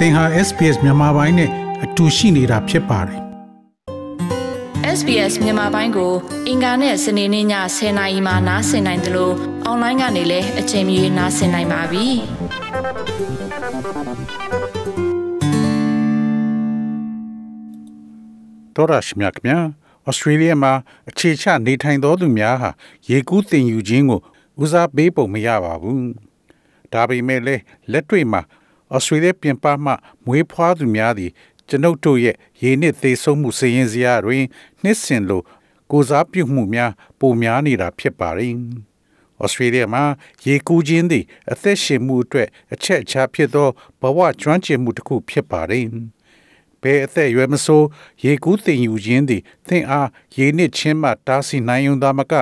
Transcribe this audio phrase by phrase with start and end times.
[0.00, 1.50] သင်ဟာ SPS မြန်မာပိုင်းနဲ့
[1.84, 3.20] အတူရှိနေတာဖြစ်ပါတယ်
[4.98, 6.12] SBS မြန်မာပိုင်းကို
[6.48, 7.46] အင်ကာနဲ့စနေနေ့ည
[7.76, 9.34] 10:00နာရီမှနားဆင်နိုင်တယ်လို့
[9.64, 12.06] အွန်လိုင်းကနေလည်းအချိန်မီနားဆင်နိုင်ပါပြီ။
[18.76, 19.62] တော်ရရှိမြခင်
[20.08, 20.72] ဩစတြေးလျမှာ
[21.08, 22.70] အခြေချနေထိုင်သောသူများဟာ
[23.10, 24.20] ရေကူးတင်ယူခြင်းကို
[24.62, 26.00] ဦးစားပေးပုံမရပါဘူး။
[26.92, 28.42] ဒါပေမဲ့လည်းလက်တွေ့မှာ
[28.94, 29.92] ဩစတြေးလျပြင်ပမှ
[30.24, 31.30] မွေးဖွားသူများသည်
[31.68, 34.44] ကျွန်ုပ်တို့ရဲ့ရေနစ်သေးဆုံးမှုစည်ရင်စရာတွင်
[34.82, 35.42] နှစ်စင်လို
[35.90, 36.90] ကိုစားပြုမှုများ
[37.20, 38.54] ပိုများနေတာဖြစ်ပါတယ်။
[39.42, 40.04] ဩစတြေးလျမှာ
[40.46, 43.68] ရေကူးခြင်းသည် အသက်ရှင်မှုအတွက်အချက်အချာဖြစ်သော
[44.00, 45.84] ဘဝကျွမ်းကျင်မှုတစ်ခုဖြစ်ပါတယ်။
[46.82, 47.82] ဘယ်အသက်အရွယ်မဆို
[48.24, 52.34] ရေကူးတင်ယူခြင်းသည်သင်အားရေနစ်ခြင်းမှတားဆီးနိုင်ုံသာမက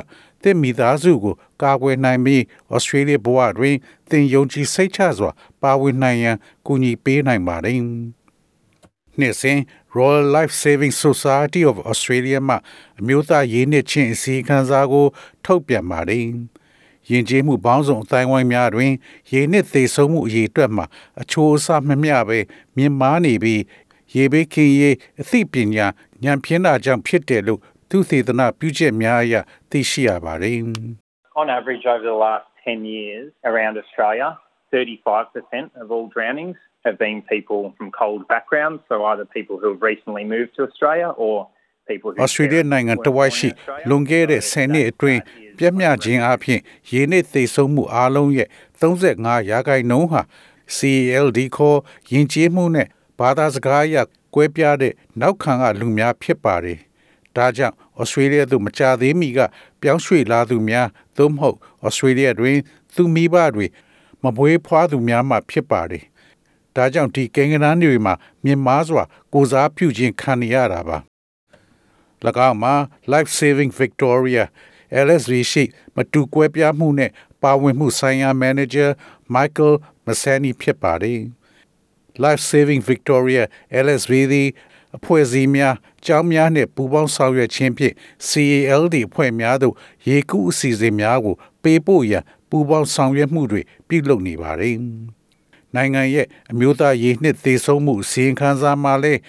[0.43, 2.43] သင်မိသားစုကိုကာကွယ်နိုင်ပြီး
[2.75, 3.77] ဩစတြေးလျဘဝတွင်
[4.11, 5.31] သင်ယုံကြည်စိတ်ချစွာ
[5.63, 7.79] ပါဝင်နိုင်ရန်ကူညီပေးနိုင်ပါတယ်။
[9.19, 9.59] နှစ်စဉ်
[9.97, 12.57] Royal Life Saving Society of Australia မှ
[13.01, 15.07] အမျိုးသားရေးနှစ်ချင်းအစည်းအဝေးစာကို
[15.45, 16.25] ထုတ်ပြန်ပါတယ်။
[17.11, 18.93] ယဉ်ကျေးမှုပေါင်းစုံအတိုင်းဝိုင်းများတွင်
[19.33, 20.85] ရေနစ်သေးဆုံးမှုအရေးအတွက်မှာ
[21.21, 22.39] အချိုးအစားမမျှပဲ
[22.77, 23.63] မြင့်မားနေပြီး
[24.15, 25.87] ရေဘေးကင်းရေးအသိပညာ
[26.25, 29.35] ဉာဏ်ဖြင်းတာကြောင့်ဖြစ်တယ်လို့သူသေသနာပြုချက်များအရ
[29.71, 30.59] သိရှိရပါတယ်
[31.41, 34.29] On average, over the last 10 years around Australia,
[34.73, 39.83] 35% of all drownings have been people from cold backgrounds, so either people who have
[39.91, 41.37] recently moved to Australia or
[41.91, 43.49] people who ဩစတြေးလျနိုင်ငံတဝိုက်ရှိ
[43.89, 45.21] လွန်ခဲ့တဲ့10နှစ်အတွင်း
[45.59, 46.61] ပြက်မြခြင်းအပြင်
[46.93, 48.49] ရေနစ်သိဆုံးမှုအလုံးရဲ့
[48.81, 50.23] 35ရာခိုင်နှုန်းဟာ
[50.77, 51.79] CLD ခေါ်
[52.13, 52.89] ယဉ်ကျေးမှုနဲ့
[53.19, 53.97] ဘာသာစကားအရ
[54.35, 56.79] ကွဲပြားတဲ့နောက်ခံကလူများဖြစ်ပါတယ်။
[57.37, 59.39] ဒါကြောင့်ဩစတြေးလျသို့မကြသေးမီက
[59.81, 62.59] ပြောင်းရွှေ့လာသူများသို့မဟုတ်ဩစတြေးလျတွင်
[62.95, 63.67] သူမိဘတွေ
[64.23, 66.05] မပွေးဖွားသူများမှဖြစ်ပါတယ်။
[66.77, 68.15] ဒါကြောင့်ဒီကိန်းဂဏန်းတွေမှာ
[68.45, 69.03] မြင်မားစွာ
[69.33, 70.99] ကိုစားပြုခြင်းခံရတာပါ။၎
[72.49, 72.75] င်းမှာ
[73.13, 74.45] Life Saving Victoria
[75.07, 75.65] LSV ရှိ
[75.95, 77.11] မတူကွဲပြားမှုနဲ့
[77.43, 78.91] ပါဝင်မှုဆိုင်ရာ Manager
[79.35, 79.75] Michael
[80.07, 81.21] Masani ဖြစ်ပါတယ်။
[82.25, 83.43] Life Saving Victoria
[83.85, 84.49] LSV သည်
[84.97, 85.75] အဖွဲ့အစည်းများ
[86.05, 87.95] ကျောင်းများနှင့်ပူးပေါင်းဆောင်ရွက်ခြင်းဖြင့်
[88.29, 89.75] CALD အဖွဲ့များသို့
[90.09, 94.77] ရေကူးအစီအစဉ်များကို ပေးပို့ရန်ပူးပေါင်းဆောင်ရွက်မှုတွေပြုလုပ်နေပါတယ်။
[95.75, 99.21] နိုင်ငံရဲ့အမျိုးသားရေနှစ်သေးဆုံးမှုစီရင်ခန်းစာမှာလည်း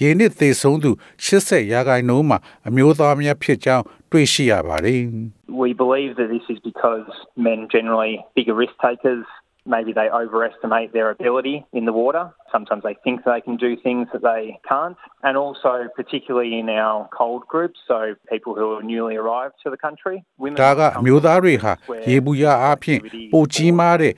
[0.00, 0.90] ရေနှစ်သေးဆုံးသူ
[1.24, 2.38] 80ရာခိုင်နှုန်းမှာ
[2.68, 5.00] အမျိုးသားများဖြစ်ကြောင်းတွေ့ရှိရပါတယ်။
[5.64, 7.06] We believe that this is because
[7.46, 9.26] men generally bigger risk takers.
[9.74, 12.24] Maybe they overestimate their ability in the water.
[12.54, 14.42] Sometimes they think they can do things that they
[14.72, 14.96] can't.
[15.28, 17.98] And also, particularly in our cold groups, so
[18.32, 20.16] people who are newly arrived to the country.
[20.42, 21.72] Women ဒါကအမျိုးသားတွေဟာ
[22.08, 23.00] ရေဘူးရအားဖြင့်
[23.32, 24.12] ပိုကြီးမားတဲ့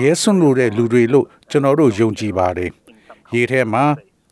[0.00, 2.70] ရဲစွန့်လို့တဲ့လူတွေလို့ကျွန်တော်တို့ယုံကြည်ပါတယ်။
[3.34, 3.84] ရေထဲမှာ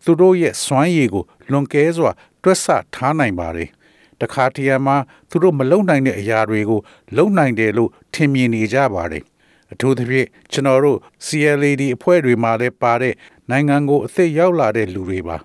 [0.04, 2.10] သူတို့ရဲ့စွမ်းရည်ကိုလွန်ကဲစွာ
[2.42, 3.68] တွက်ဆထားနိုင်ပါတယ်။
[4.20, 4.96] တခါတရံမှာ
[5.30, 6.80] သူတို့မလုံနိုင်တဲ့အရာတွေကို
[7.16, 9.24] လုံနိုင်တယ်လို့ထင်မြင်နေကြပါတယ်။
[9.72, 13.14] အထူးသဖြင့်ကျွန်တော်တို့ CLAD အဖွဲ့တွေမှာလည်းပါတဲ့
[13.50, 15.36] နိုင်ငံကိုအသက်ရောက်လာတဲ့လူတွေပါ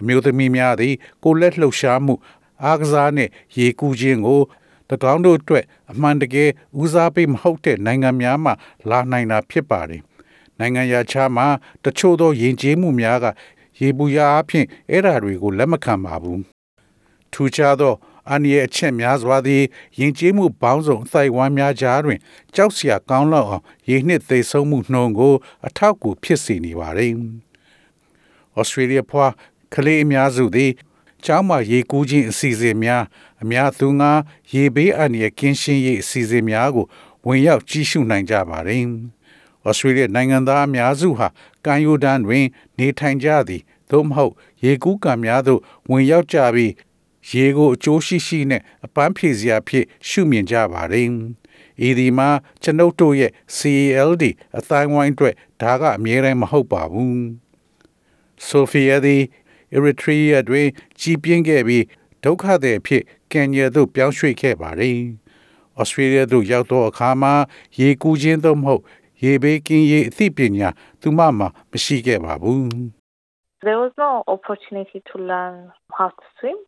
[0.00, 0.94] အမျိုးသမီးများသည်
[1.24, 2.14] ကိုလက်လှုပ်ရှားမှု
[2.64, 4.40] အားကစားနှင့်ရေကူးခြင်းကို၎
[5.12, 6.50] င်းတို့အတွက်အမှန်တကယ်
[6.80, 8.52] ဦးစားပေးမဟုတ်တဲ့နိုင်ငံများမှ
[8.90, 10.02] လာနိုင်တာဖြစ်ပါတယ်
[10.58, 11.46] နိုင်ငံရာခြားမှာ
[11.84, 13.26] တချို့သောယဉ်ကျေးမှုများက
[13.80, 16.42] ရေပူရာအဖြစ်အဲ့ဓာတွေကိုလက်မခံပါဘူး
[17.32, 17.94] ထူးခြားသော
[18.28, 19.62] အန်ရဲ့အချက်များစွာသည်
[19.98, 22.18] ယဉ်ကျေးမှုပေါင်းစုံအသိုက်ဝမ်းများကြားတွင်
[22.54, 25.34] ကြောက်စရာကောင်းလောက်အောင်ရေနှစ်သိဆုံးမှုနှုန်းကို
[25.66, 27.12] အထောက်အကူဖြစ်စေနေပါတယ်။
[28.58, 29.26] ဩစတြေးလျဖွာ
[29.74, 30.70] ကလေးအများစုသည်
[31.24, 33.04] ကျောင်းမှာရေကူးခြင်းအစီအစဉ်များ
[33.42, 34.12] အများသူငါ
[34.52, 36.86] ရေဘေးအန္တရာယ်ကင်းရှင်းရေးအစီအစဉ်များကို
[37.26, 38.84] ဝင်ရောက်ကြီးစုနိုင်ကြပါတယ်။
[39.66, 41.28] ဩစတြေးလျနိုင်ငံသားအများစုဟာ
[41.64, 42.44] ကန်ယိုဒန်တွင်
[42.78, 44.32] နေထိုင်ကြသည်သို့မဟုတ်
[44.64, 45.60] ရေကူးကံများသို့
[45.90, 46.72] ဝင်ရောက်ကြပြီး
[47.28, 51.08] ရေကိုအကျိုးရှိရှိနဲ့အပန်းဖြေစရာဖြစ်ရှုမြင်ကြပါတယ်။
[51.88, 52.28] ဤဒီမှာ
[52.62, 54.24] ကျွန်ုပ်တို့ရဲ့ CALD
[54.58, 57.18] အတိုင်းဝိုင်းအတွက်ဒါကအမြဲတမ်းမဟုတ်ပါဘူး။
[58.46, 59.22] ဆိုဖီယာသည်
[59.76, 60.68] Eritrea တွင်
[61.00, 61.84] ကြီးပြင်းခဲ့ပြီး
[62.24, 63.02] ဒုက္ခသည်အဖြစ်
[63.32, 64.98] ကန်ညာသို့ပြောင်းရွှေ့ခဲ့ပါတယ်။
[65.80, 67.34] Australia သို့ရောက်သောအခါမှာ
[67.80, 68.82] ရေကူးခြင်းသို့မဟုတ်
[69.24, 70.68] ရေဘေးကင်းရေးအသိပညာ
[71.00, 72.64] သူမမှာမရှိခဲ့ပါဘူး။
[73.66, 75.56] There was no opportunity to learn
[75.96, 76.58] how to swim.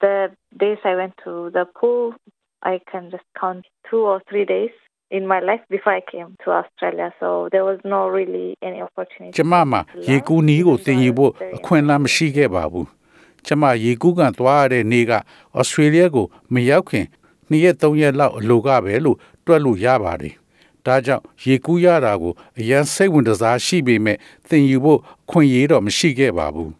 [0.00, 2.14] The days I went to the pool,
[2.62, 4.70] I can just count two or three days
[5.10, 7.12] in my life before I came to Australia.
[7.18, 9.34] So there was no really any opportunity.
[9.36, 12.86] ကျမမှာရေကူးနီးကိုသင်ယူဖို့အခွင့်အလမ်းမရှိခဲ့ပါဘူး။
[13.46, 17.06] ကျမရေကူးကန်သွားရတဲ့နေ့ကဩစတြေးလျကိုမရောက်ခင်
[17.48, 19.16] နှစ်ရက်သုံးရက်လောက်အလိုကပဲလို့
[19.46, 20.34] တွက်လို့ရပါတယ်။
[20.86, 24.18] ဒါကြောင့်ရေကူးရတာကိုအရန်စိတ်ဝင်စားရှိပေမဲ့
[24.48, 25.00] သင်ယူဖို့
[25.30, 26.72] ခွင့်ရတော့မရှိခဲ့ပါဘူး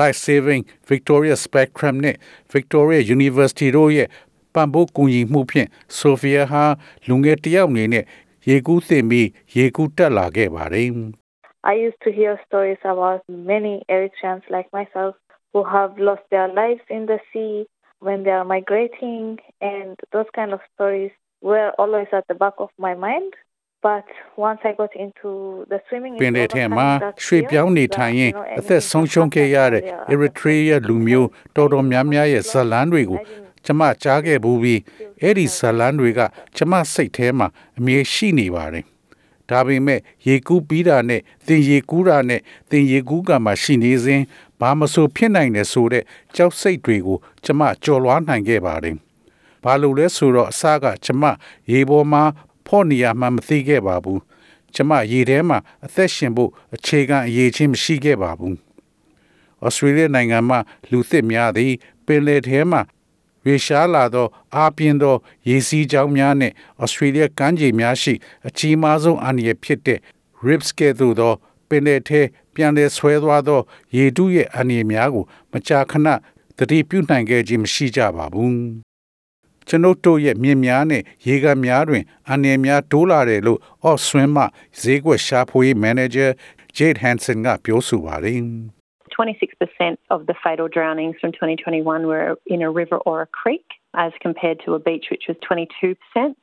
[0.00, 2.16] Life Saving Victoria Spectrum နဲ့
[2.54, 4.08] Victoria University တို့ရဲ့
[4.54, 5.68] ပံ့ပိုးကူညီမှုဖြင့်
[5.98, 6.64] ဆိုဖီယာဟာ
[7.08, 8.04] လူငယ်တယောက်အနေနဲ့
[8.48, 10.90] ရေကူးသင်ပြီးရေကူးတက်လာခဲ့ပါတယ်
[11.72, 13.20] I used to hear stories about
[13.52, 15.14] many Eritreans like myself
[15.52, 17.54] who have lost their lives in the sea
[18.06, 21.10] when they are migrating, and those kind of stories
[21.42, 23.32] were always at the back of my mind.
[23.81, 24.05] But
[24.37, 26.87] once I got into the swimming, ပင်လေထဲမှာ
[27.23, 29.83] ရွှေပြောင်းနေထိုင်ရင်အသက်ဆုံးရှုံးခဲ့ရတဲ့
[30.13, 33.19] Eritrea လူမျိုးတော်တော်များများရဲ့ဇလန်းတွေကို
[33.65, 34.79] ကျမကြားခဲ့ဘူးပြီး
[35.21, 36.19] အဲ့ဒီဇလန်းတွေက
[36.57, 37.47] ကျမစိတ်ထဲမှာ
[37.79, 38.85] အမြဲရှိနေပါတယ်။
[39.49, 44.21] ဒါပေမဲ့ရေကူးပြီးတာနဲ့သင်ရေကူးတာနဲ့သင်ရေကူးကမှရှိနေစဉ်
[44.59, 46.03] ဘာမဆိုဖြစ်နိုင်တယ်ဆိုတဲ့
[46.35, 48.95] ကြောက်စိတ်တွေကိုကျမကြော်လွားနိုင်ခဲ့ပါတယ်။
[49.63, 51.23] ဘာလို့လဲဆိုတော့အစကကျမ
[51.71, 52.23] ရေပေါ်မှာ
[52.71, 54.19] ဖော့နေရမှမသိခဲ့ပါဘူး။
[54.75, 58.55] ကျမရေထဲမှာအသက်ရှင်ဖို့အခြေခံအရေးချင်းမရှိခဲ့ပါဘူး။
[59.65, 60.59] ဩစတြေးလျနိုင်ငံမှာ
[60.91, 61.73] လူသစ်များသည်
[62.05, 62.81] ပင်လယ်ထဲမှာ
[63.47, 65.15] ရေရှားလာသောအားပြင်းသော
[65.49, 66.53] ရေစီးကြောင်းများနှင့်
[66.83, 68.13] ဩစတြေးလျကမ်းခြေများရှိ
[68.47, 69.99] အကြီးမားဆုံးအန္တရာယ်ဖြစ်တဲ့
[70.45, 71.33] ribs ကဲ့သို့သော
[71.69, 72.21] ပင်လယ်ထဲ
[72.53, 73.61] ပြန်လည်ဆွဲသွားသော
[73.95, 76.07] ရေတုရဲ့အန္တရာယ်များကို မကြာခဏ
[76.57, 78.55] သတိပြုနိုင်ခဲ့ခြင်းမရှိကြပါဘူး။
[79.68, 83.58] ကျွန်ုပ်တို့ရဲ့မြင်များနဲ့ရေကန်များတွင်အန္တရာယ်များတိုးလာတယ်လို့
[83.90, 84.44] Oxfam မှ
[84.80, 86.30] ဈေးကွက်ရှာဖွေရေး manager
[86.76, 88.40] Jade Hansen ကပြောဆိုပါတယ်။
[89.14, 92.24] 26% of the fatal drownings from 2021 were
[92.54, 93.66] in a river or a creek,
[94.04, 96.36] as compared to a beach, which was 22%,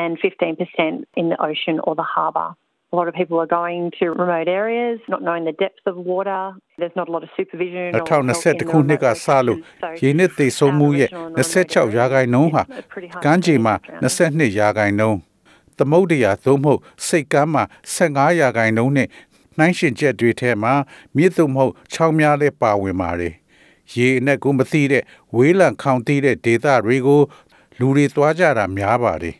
[0.00, 2.48] and 15% in the ocean or the harbour.
[2.93, 6.41] A lot of people are going to remote areas, not knowing the depth of water.
[6.77, 7.95] There's not a lot of supervision.
[7.95, 9.81] or help in 2021 the ခုနှစ်က remote စလို့ locations.
[9.83, 14.39] So ရင်းနှစ်သိဆုံးမှုရဲ့ Aboriginal and non-Aboriginal 26ရာခိုင်နှုန်းဟာ it's pretty hard ကမ်းခြေမှာ to drown.
[14.51, 15.19] 22ရာခိုင်နှုန်း
[15.77, 17.63] သမုဒ္ဒရာသို့မဟုတ်စိတ်ကမ်းမှာ
[17.95, 19.07] 15ရာခိုင်နှုန်းနဲ့
[19.57, 20.73] နှိုင်းရှင်ချက်တွေထဲမှာ
[21.15, 23.33] မြစ်သို့မဟုတ်ချောင်းများလည်းပါဝင်ပါတယ်
[23.93, 25.03] ရေအနက်ကိုမသိတဲ့
[25.35, 27.21] ဝေးလံခေါင်သိတဲ့ဒေသတွေကို
[27.79, 29.35] လူတွေသွားကြတာများပါတယ်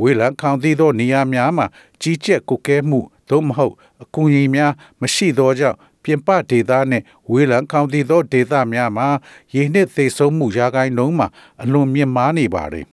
[0.00, 1.66] ဝေးလံခေါင်သိသောနေရာများမှာ
[2.00, 9.08] ကြီးကျက်ကုကဲမှုသို့မဟုတ်အကူအညီများမရှိသောကြောင့်ပြင်ပဒေသနှင့်ဝေးလံခေါင်သိသောဒေသများမှာ
[9.54, 11.28] ရေနှစ်သိဆုံးမှုရာခိုင်နှုန်းမှာ
[11.62, 12.86] အလွန်မြင့်မားနေပါတယ်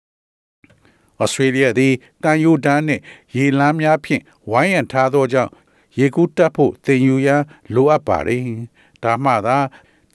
[1.20, 1.94] ဩစတြေးလျသည်
[2.24, 3.02] ကမ်းရိုးတန်းနှင့်
[3.36, 5.50] ရေလမ်းများဖြင့်ဝိုင်းရံထားသောကြောင့်
[5.98, 7.42] ရေကူးတက်ဖို့သင်ယူရန်
[7.74, 8.44] လိုအပ်ပါသည်။
[9.02, 9.58] ဒါမှသာ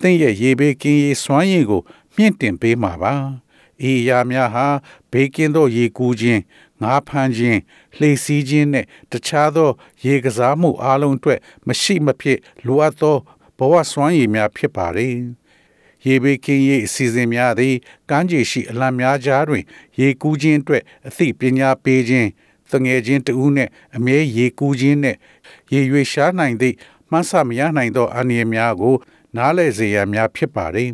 [0.01, 1.81] သင်ရဲ့ရေဘေးကင်းရေးစွမ်းရည်ကို
[2.15, 3.13] မြင့်တင်ပေးမှာပါ။
[3.89, 4.67] ဤအရာများဟာ
[5.11, 6.41] ဘေးကင်းသောရေကူးခြင်း
[6.81, 7.59] ငါးဖမ်းခြင်း
[7.97, 9.69] လှေစီးခြင်းနဲ့တခြားသော
[10.05, 13.17] ရေကစားမှုအလုံးအတွက်မရှိမဖြစ်လိုအပ်သော
[13.57, 15.15] ဘဝစွမ်းရည်များဖြစ်ပါသည်။
[16.05, 17.75] ရေဘေးကင်းရေးအစီအစဉ်များသည်
[18.09, 19.63] ကမ်းခြေရှိအလံများကြားတွင်
[19.99, 22.29] ရေကူးခြင်းအတွက်အသိပညာပေးခြင်း
[22.71, 25.17] တငယ်ချင်းတဦးနှင့်အမြဲရေကူးခြင်းနှင့်
[25.73, 26.75] ရေရွေရှားနိုင်သည့်
[27.09, 28.95] မှန်းဆမရနိုင်သောအန္တရာယ်များကို
[29.35, 30.89] နားလည်စေရန်များဖြစ်ပါသည်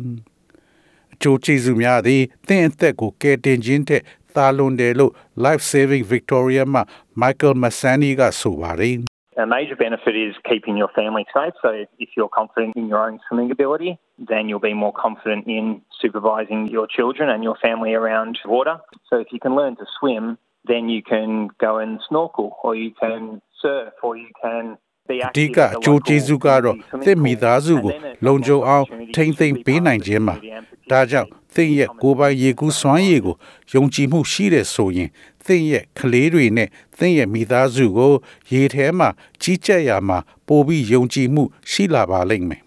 [1.12, 4.02] အကျိုးကျေးဇူးများသည်သင်အသက်ကိုကယ်တင်ခြင်းထက်
[4.35, 5.11] သာလွန်တယ်လို့
[5.45, 6.81] Life Saving Victoria မှ
[7.21, 8.97] Michael Massani ကဆိုပါတယ်
[9.43, 11.55] A major benefit is keeping your family safe.
[11.63, 15.81] So, if you're confident in your own swimming ability, then you'll be more confident in
[16.01, 18.77] supervising your children and your family around water.
[19.09, 22.91] So, if you can learn to swim, then you can go and snorkel, or you
[23.03, 24.77] can surf, or you can be
[25.08, 27.82] အ active ဓိက at the အကျိုး local ကျေးဇူးကတော့ community သင် swimming မိသားစု pool.
[27.84, 30.34] ကို And then it's လုံခြုံအောင် opportunity ထိမ့်သိမ့် to be ပေး part နိုင် of the ခြင်းပါ
[30.36, 33.34] community and participate ဒါကြောင့်သင်ရဲ့ကိုယ်ပိုင်ရေကူးစွမ်းရည်ကို
[33.72, 35.10] ယုံကြည်မှုရှိတဲ့ဆိုရင်
[35.44, 38.12] သင်ရဲ့ကလေးတွေနဲ့သင်ရဲ့မိသားစုကို
[38.52, 39.08] ရေထဲမှာ
[39.42, 42.62] ကြီးကြပ်ရမှာပိုပြီးယုံကြည်မှုရှိလာပါလိမ့်မယ်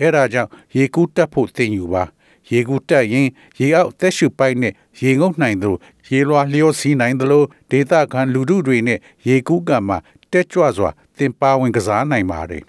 [0.00, 2.04] အဲဒါကြောင့်ရေကူးတက်ဖို့သင်ယူပါ
[2.52, 3.28] ရေကူးတက်ရင်
[3.60, 5.76] ရေအောက်သက်ရှုပိုက်နဲ့ရေငုပ်နိုင်သလို
[6.10, 9.98] ရေလွှာလျောစီးနိုင်သလိုဒေသခံလူထုတွေနဲ့ရေကူးကံမှာ
[10.32, 12.62] တက်ကြွစွာ သင်ပါဝင်ကစားနိုင်ပါတယ်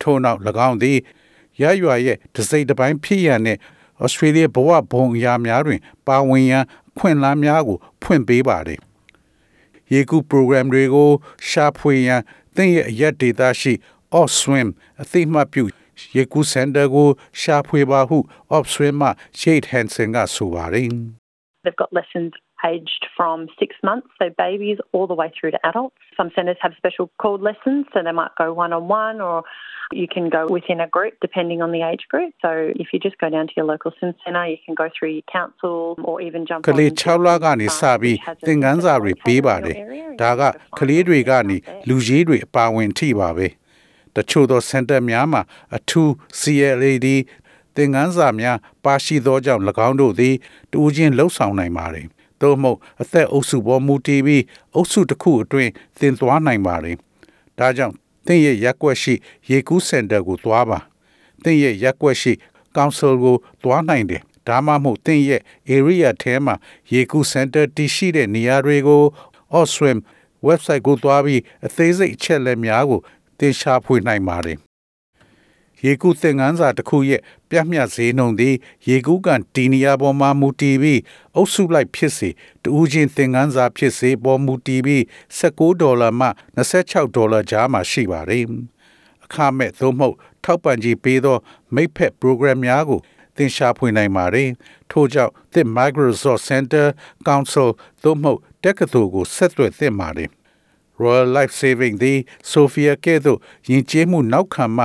[0.00, 0.98] ထို့နောက်၎င်းသည်
[1.62, 3.58] ရရွာရဲ့တစိမ့်တစ်ပိုင်းဖြစ်ရန်နဲ့
[4.04, 8.80] ဩစတြေးလျဘဝဘုံအရာများတွင် ပါဝင်ရန်အခွင့်အလမ်းများကို ဖွင့်ပေးပါတယ်။
[9.92, 11.10] ရေကူ program တွေကို
[11.48, 12.22] ရှာဖွေရန်
[12.56, 13.72] သင်ရဲ့အရက်ဒေတာရှိ
[14.18, 14.68] Off Swim
[15.02, 15.64] အသိမှတ်ပြု
[16.16, 17.08] ရေကူစင်တာကို
[17.40, 18.18] ရှာဖွေပါဟု
[18.56, 19.08] Off Swim မှ
[19.40, 20.88] Shade Hansen ကဆိုပါတယ်
[21.64, 22.32] They've got lessons
[22.65, 25.95] aged from six months, so babies, all the way through to adults.
[26.15, 29.43] Some centres have special called lessons, so they might go one on one or
[29.91, 32.33] you can go within a group depending on the age group.
[32.41, 35.11] So if you just go down to your local swim centre, you can go through
[35.17, 39.77] your council or even jump ကလေး on 6လကနေစပြီးသင်ခန်းစာတွေပေးပါတယ်
[40.21, 40.41] ဒါက
[40.79, 43.47] ကလေးတွေကနေလူကြီးတွေအပါဝင်ထိပါပဲ
[44.15, 45.41] တချို့သောစင်တာများမှာ
[45.75, 47.07] အထူး CLAD
[47.75, 50.35] သင်ခန်းစာများပါရှိသောကြောင့်၎င်းတို့သည်
[50.71, 52.07] တူချင်းလှုပ်ဆောင်နိုင်ပါတယ်
[52.40, 56.96] သို့မဟုတ်အသက်အုပ်စုပေါ်မူတည်ပြီးအုပ်စုတစ်ခုအတွင်းသင်သွားနိုင်ပါတယ်။
[57.58, 57.94] ဒါကြောင့်
[58.26, 59.14] သင်ရဲ့ရက်ွက်ရှိ
[59.50, 60.78] ရေကူးစင်တာကိုသွားပါ။
[61.42, 62.32] သင်ရဲ့ရက်ွက်ရှိ
[62.76, 65.42] council ကိုသွားနိုင်တယ်။ဒါမှမဟုတ်သင်ရဲ့
[65.76, 66.54] area ထဲမှာ
[66.92, 69.02] ရေကူးစင်တာတည်ရှိတဲ့နေရာတွေကို
[69.60, 69.98] Oswim
[70.46, 73.00] website ကိုသွားပြီးအသေးစိတ်အချက်လက်များကို
[73.38, 74.67] သင်ရှာဖွေနိုင်ပါတယ်
[75.84, 77.20] ရေကူးသင်ငန်းစာတစ်ခုရဲ့
[77.50, 78.54] ပြမျှဈေးနှုန်းသည်
[78.88, 81.00] ရေကူးကန်ဒီနီယာပေါ်မှာမူတည်ပြီး
[81.34, 82.28] အုပ်စုလိုက်ဖြစ်စေ
[82.62, 85.02] တူးချင်းသင်ငန်းစာဖြစ်စေပေါ်မူတည်ပြီး
[85.38, 88.44] 16ဒေါ်လာမှ26ဒေါ်လာကြားမှာရှိပါတယ်
[89.24, 91.38] အခမဲ့သို့မဟုတ်ထောက်ပံ့ကြေးပေးသော
[91.74, 93.00] မိတ်ဖက် program များကို
[93.36, 94.50] သင်ရှာဖွေနိုင်ပါတယ်
[94.90, 96.86] ထို့ကြောင့်သစ် Microsoft Center
[97.28, 97.68] Council
[98.02, 100.30] သို့မဟုတ်တက္ကသိုလ်ကိုဆက်သွယ်သင့်ပါတယ်
[101.02, 102.18] Royal Life Saving သည်
[102.52, 103.38] Sophia ကဲ့သို့
[103.70, 104.84] ယဉ်ကျေးမှုနောက်ခံမှ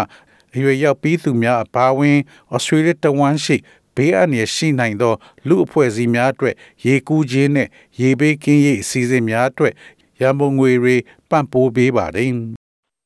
[0.55, 2.19] အရွယ်ရောက်ပြီးသူများအပါအဝင်
[2.55, 3.57] ဩစတြေးလျတဝန်ရှိ
[3.95, 5.15] ဘေးအန္တရာယ်ရှိနိုင်သော
[5.49, 6.55] လူအဖွဲ့အစည်းများအတွက်
[6.85, 7.69] ရေကူးခြင်းနဲ့
[8.01, 9.75] ရေဘေးကင်းရေးအစီအစဉ်များအတွက်
[10.21, 10.97] ရန်ပုံငွေတွေ
[11.31, 12.33] ပံ့ပိုးပေးပါတယ်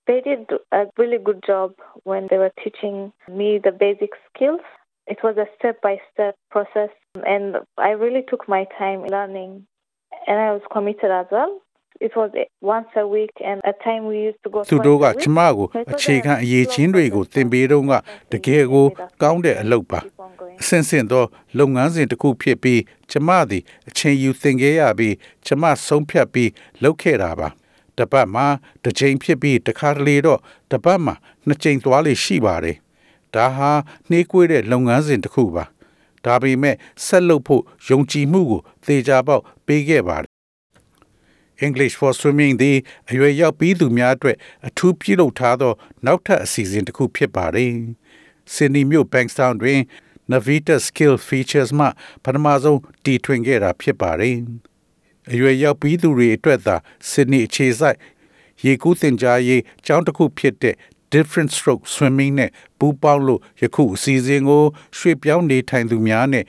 [0.09, 0.43] They did
[0.81, 1.69] a really good job
[2.11, 2.97] when they were teaching
[3.39, 4.65] me the basic skills.
[5.13, 6.93] It was a step by step process,
[7.35, 7.45] and
[7.89, 9.53] I really took my time learning,
[10.29, 11.53] and I was committed as well.
[12.00, 14.60] It was once a week, and at time we used to go.
[14.70, 15.20] သူ twice တို့က a week.
[15.22, 17.94] ကျမကိုအခြေခံအရေးချင်းတွေကိုသင်ပေးတော့က
[18.32, 18.86] တကယ်ကို
[19.22, 20.56] ကောင်းတဲ့အလုပ်ပါ Keep on going.
[20.62, 21.24] အဆင့်ဆင့်သော
[21.58, 26.50] လုပ်ငန်းစဉ်တစ်ခုဖြစ်ပြီးကျမသည်အချိန်ယူသင်ခဲ့ရပြီးကျမဆုံးဖြတ်ပြီး
[26.84, 27.50] လုပ်ခဲ့တာပါ
[27.98, 28.48] တပတ်မှာ
[28.84, 30.40] တစ်ချိန်ဖြစ်ပြီးတစ်ခါတလေတော့
[30.72, 31.16] တပတ်မှာ
[31.48, 32.78] နှစ်ချိန်သွားလေရှိပါတယ်
[33.36, 33.72] ဒါဟာ
[34.10, 35.66] နှေးကွေးတဲ့လုပ်ငန်းစဉ်တစ်ခုပါ
[36.26, 36.76] ဒါပေမဲ့
[37.06, 40.37] ဆက်လုပ်ဖို့ယုံကြည်မှုကိုသေချာပေါက်ပေးခဲ့ပါတယ်
[41.66, 42.78] English for Swimming သည်
[43.10, 44.38] အရွယ်ရောက်ပြီးသူများအတွက်
[44.68, 45.74] အထူးပြုလုပ်ထားသော
[46.06, 47.74] နောက်ထပ်အစီအစဉ်တစ်ခုဖြစ်ပါတယ်။
[48.54, 49.80] Sydney မြို့ Bankstown တွင်
[50.32, 51.88] Navita Skill Features မှ
[52.24, 54.38] ပထမဆုံးတီထွင်ခဲ့တာဖြစ်ပါတယ်။
[55.32, 56.76] အရွယ်ရောက်ပြီးသူတွေအတွက်သာ
[57.10, 57.98] Sydney အခြေစိုက်
[58.66, 60.76] ရေကူးသင်ကြားရေးကျောင်းတစ်ခုဖြစ်တဲ့
[61.14, 64.64] Different Stroke Swimming နဲ့ပူးပေါင်းလို့ယခုအစီအစဉ်ကို
[64.98, 66.46] ရွှေ့ပြောင်းနေထိုင်သူများနဲ့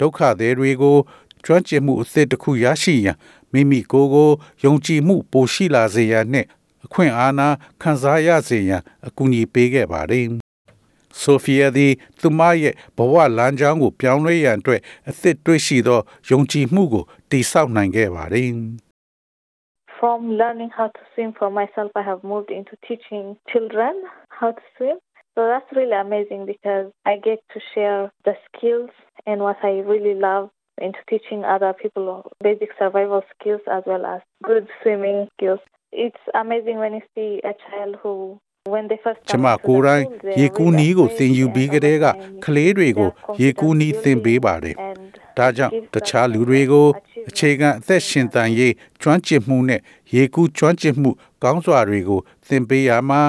[0.00, 0.96] ဒုက္ခသည်တွေကို
[1.44, 3.16] ကျွမ်းကျင်မှုအသစ်တစ်ခုရရှိရန်
[3.51, 4.31] မိမိကိုယ်ကို
[4.63, 6.47] ယုံကြည်မှုပိုရှိလာစေရန်နှင့်
[6.85, 7.47] အခွင့်အာဏာ
[7.81, 10.25] ခံစားရစေရန်အကူအညီပေးခဲ့ပါတယ်။
[11.21, 18.51] ဆိုဖီယာသည်သူမရဲ့ဘဝလမ်းကြောင်းကိုပြောင်းလဲရန်အတွက်အသစ်တွေ့ရှိသောယုံကြည်မှုကိုတည်ဆောက်နိုင်ခဲ့ပါတယ်။
[19.99, 23.93] From learning how to swim for myself, I have moved into teaching children
[24.29, 24.97] how to swim.
[25.33, 28.91] So that's really amazing because I get to share the skills
[29.25, 30.49] and what I really love
[30.80, 35.60] into teaching other people basic survival skills as well as good swimming skills.
[35.92, 38.38] It's amazing when you see a child who
[38.72, 41.54] when they first ကျ come မ to the ကိုယ်တိုင် pool, they're ရေကူးနီးကို really သင်ယူ afraid
[41.54, 45.00] ပြီးက and တည်းက over time ကလေးတွေကို their ရေကူးနီး confidence သင်ပေး building ပါတယ် and
[45.38, 49.80] ဒါကြောင့် gives တ them ခြားလူတွေကို achievement အခြေခံအသက်ရှင်တန်ရေးကျွမ်းကျင်မှုနဲ့
[50.14, 51.10] ရေကူးကျွမ်းကျင်မှု
[51.42, 53.20] ကောင်းစွာတွေကိုသင်ပေးရမှာ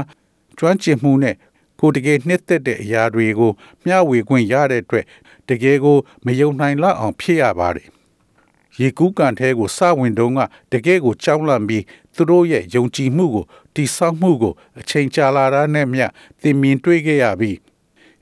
[0.58, 1.36] ကျွမ်းကျင်မှုနဲ့
[1.80, 3.52] ကိုယ်တကယ်နှစ်သက်တဲ့အရာတွေကို
[3.86, 5.06] မျှဝေခွင့်ရတဲ့အတွက်
[5.50, 7.88] တကယ်ကိုမယုံနိုင်လောက်အောင်ဖြစ်ရပါတယ်
[8.80, 10.40] ရေကူးကန်ထဲကိုစဝင်တုန်းက
[10.72, 11.84] တကယ်ကိုကြောက်လန့်ပြီး
[12.16, 13.46] သူတို့ရဲ့ယုံကြည်မှုကို
[13.76, 16.06] တိဆောက်မှုကိုအချိန်ကြာလာတာနဲ့မျှ
[16.42, 17.58] သင်မြင်တွေ့ခဲ့ရပြီး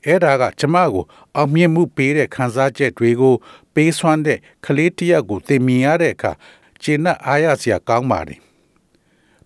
[0.05, 3.35] အဲ့ဒါကကျမကိုအောင်မြင်မှုပေးတဲ့ခံစားချက်တွေကို
[3.73, 6.31] ပေးစွမ်းတဲ့ကလေးတစ်ယောက်ကိုသင်မြင်ရတဲ့အခါ
[6.81, 8.39] ကျင့်တ်အားရစရာကောင်းပါတယ်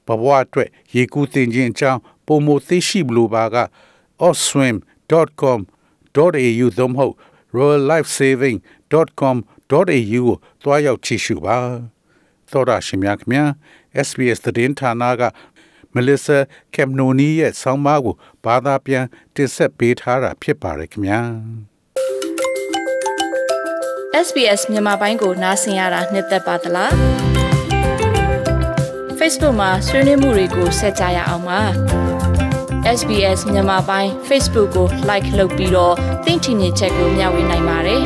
[0.08, 3.58] ဘဝအတွက်ရေကူးသင်ခြင်းအကြောင်းပုံမသိရှိဘလို့ပါက
[4.25, 7.15] oswim.com.au သို့မဟုတ်
[7.55, 11.57] royallifesaving.com.au ကိုတွားရောက်ကြည့်ရှုပါ
[12.51, 13.47] သောရရှိမြခင်
[14.07, 15.24] SBS သတင်းဌာနက
[15.95, 16.39] Melissa
[16.75, 21.19] Kemnoni ရဲ့ဆောင်းပါးကိုဘာသာပြန်တင်ဆက်ပေးထားတာဖြစ်ပါတယ်ခင်ဗျာ
[24.27, 26.91] SBS မြန်မာပိုင်းကိုနားဆင်ရတာနှစ်သက်ပါတလား
[29.19, 32.14] Facebook မှာဆွေးနွေးမှုတွေကိုဆက်ကြရအောင်ပါ
[32.94, 38.04] SBS မြန်မာပိုင်း Facebook ကို like လုပ်ပြီးတော့သင်ချင်တဲ့ချက်ကိုမျှဝေနိုင်ပါတယ်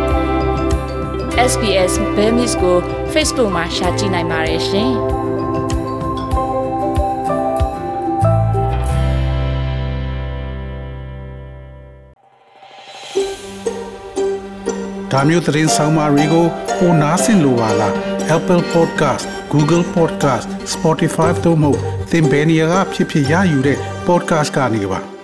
[1.51, 2.77] SBS Bemis ကို
[3.13, 4.91] Facebook မှာ share ကြည့်နိုင်ပါတယ်ရှင်
[15.11, 17.93] ဒါမျိုးသတင်းဆောင်မတွေကို ပိုနားဆင်လိုပါလား
[18.37, 21.71] Apple Podcast Google Podcast Spotify တို့မှာ
[22.11, 25.18] သင်ပင်ရာဖြစ်ဖြစ်ရယူတဲ့ podcast ကနေပါ